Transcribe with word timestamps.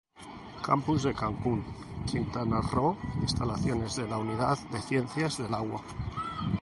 Campus 0.67 1.03
Cancún, 1.19 1.63
Quintana 2.07 2.59
Roo: 2.59 2.97
Instalaciones 3.21 3.97
de 3.97 4.07
la 4.07 4.17
Unidad 4.17 4.57
de 4.71 4.79
Ciencias 4.79 5.37
del 5.37 5.53
Agua. 5.53 5.83